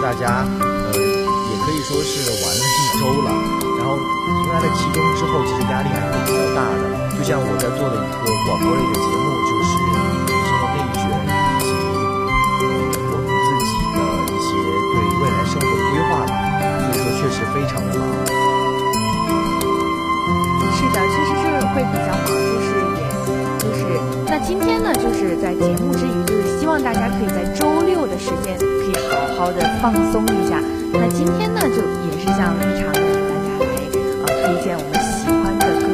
[0.00, 3.28] 大家呃也可以说是玩了一周了，
[3.78, 6.82] 然后迎来了期中之后，其实压力还是比较大的。
[7.18, 9.92] 就像我在做的一个广播类的节目，就是重
[10.46, 11.34] 庆的内卷以
[12.56, 12.64] 及
[13.10, 13.98] 我们自己的
[14.32, 14.48] 一些
[14.94, 16.32] 对未来生活的规划吧，
[16.86, 18.08] 所以说确实非常的忙。
[20.72, 21.44] 是的，确实是
[21.74, 22.77] 会比较忙，就是
[24.46, 30.62] 今天呢，就是在节目之余，就是希望大家可以在周六的时间可以好好的放松一下。
[30.92, 33.66] 那今天呢，就也是向立场给大家来
[34.22, 35.84] 呃推荐我们喜欢的歌，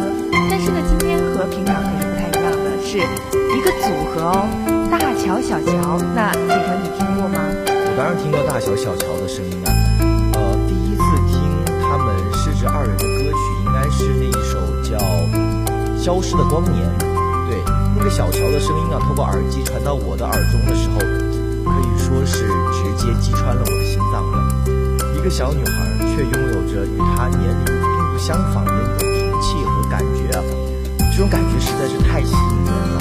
[0.50, 4.47] 但是呢，今天和平常可是不太一样的，是一个组合哦，
[4.91, 5.98] 大乔小乔。
[6.15, 7.41] 那立成你听过吗？
[7.67, 9.72] 我当然听过大乔小乔的声音啊，
[10.34, 11.41] 呃，第一次听
[11.83, 14.98] 他们失职二人的歌曲，应该是那一首叫
[15.98, 16.87] 《消失的光年》。
[18.05, 24.36] 一，个小乔的声音啊，透过耳机传到我的耳中的时候，可以说是直接击穿了我的心脏的。
[25.16, 30.44] 一个小女孩却拥有着与她年龄并不相仿的那种灵气和感觉啊，
[31.16, 33.00] 这种感觉实在是太吸引人了。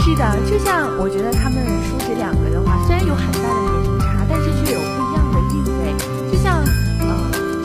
[0.00, 5.92] 是的，就像我觉得他们叔侄两个的话，虽然有很大的年龄差，但是却有不一样的韵味。
[6.32, 6.56] 就像
[7.04, 7.12] 呃，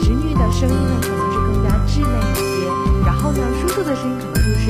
[0.04, 2.68] 侄女的声音呢，可能是更加稚嫩一些，
[3.06, 4.68] 然后呢，叔叔的声音可能就是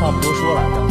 [0.00, 0.89] 话不多说了，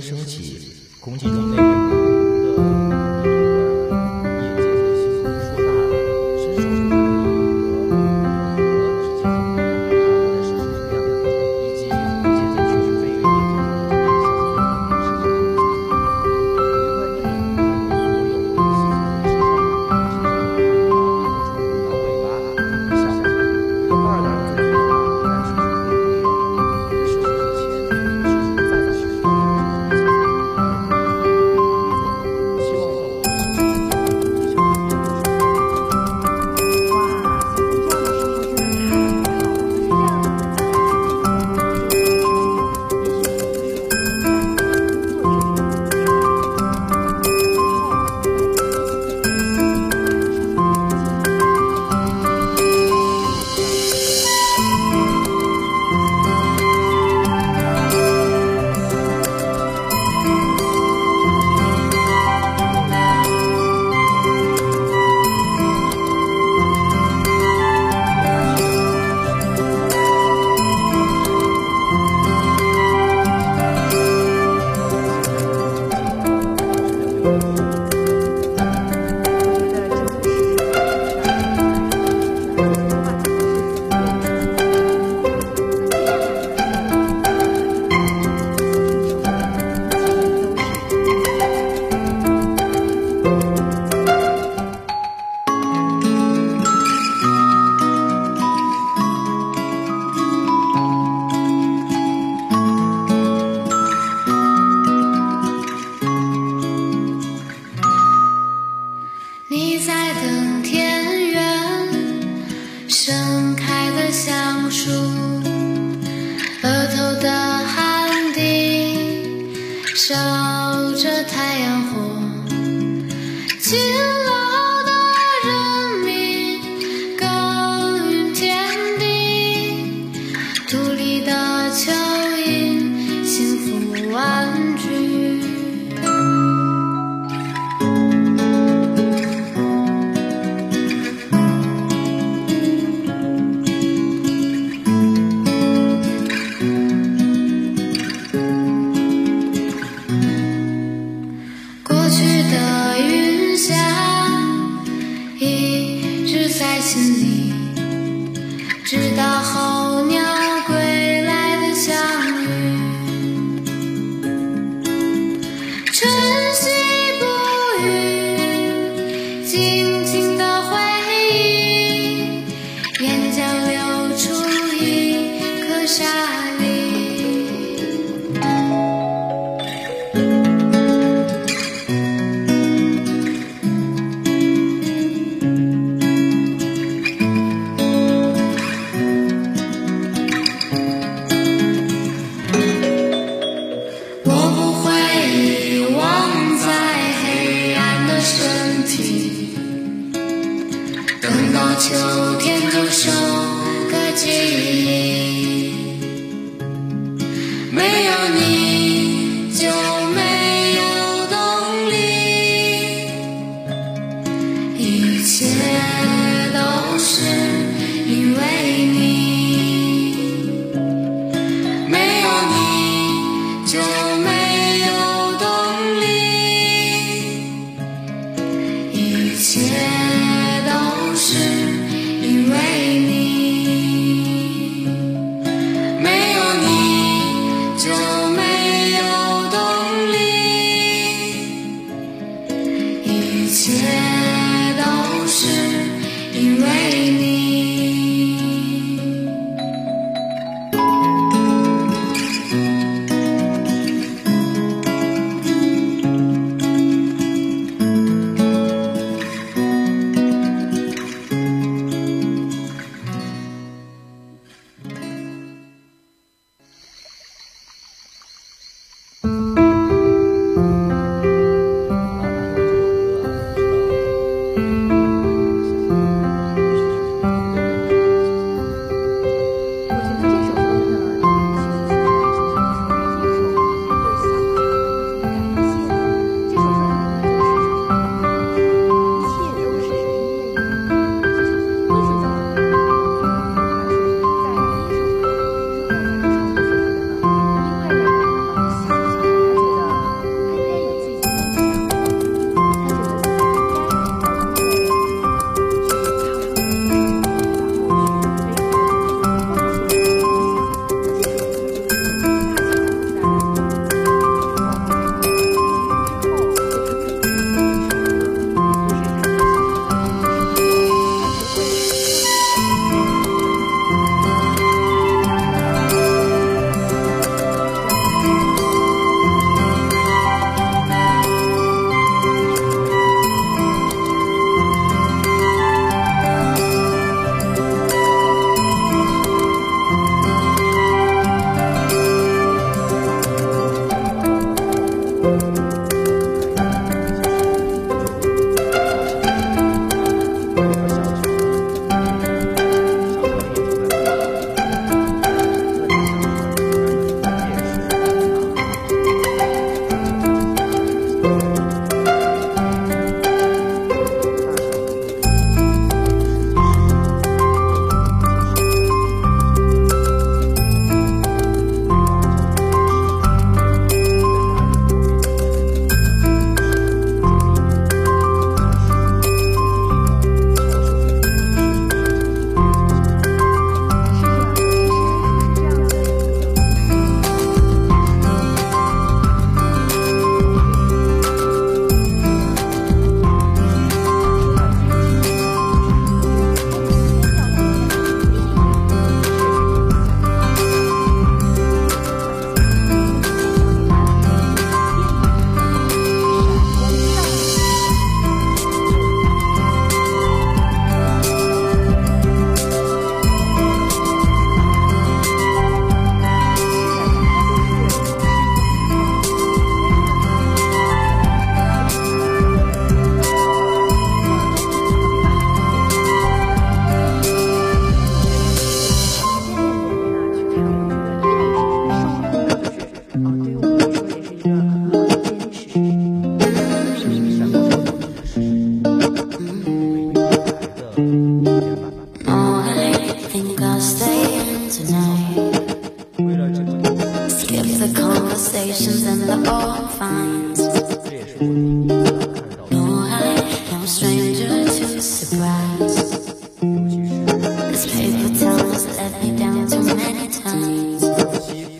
[0.00, 2.85] 升起，空气中那个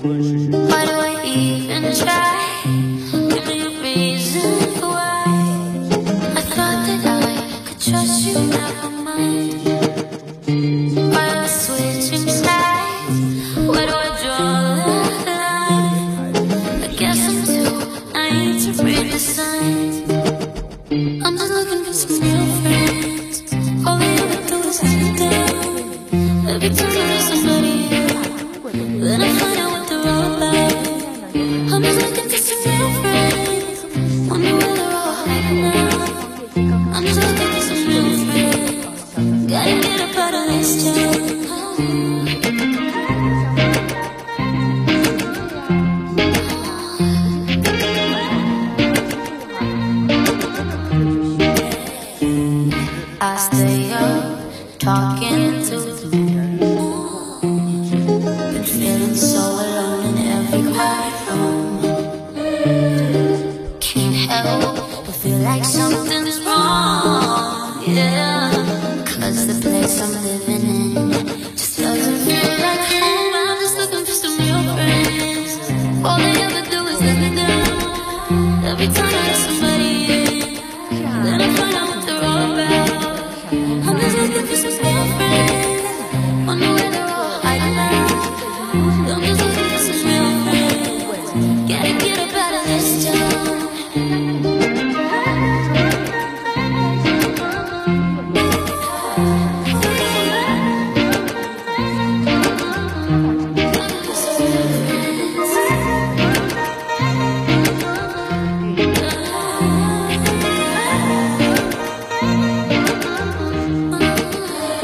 [0.06, 0.65] 无论是。